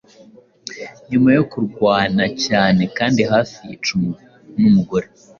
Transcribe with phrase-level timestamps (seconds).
[1.09, 3.93] Nyuma yo kurwana cyane kandi hafi yica
[4.59, 5.07] numugore